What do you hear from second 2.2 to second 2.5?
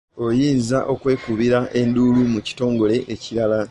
mu